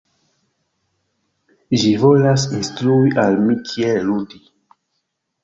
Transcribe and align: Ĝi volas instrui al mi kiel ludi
Ĝi 1.81 1.91
volas 2.05 2.47
instrui 2.61 3.13
al 3.25 3.39
mi 3.45 3.59
kiel 3.69 4.03
ludi 4.09 4.43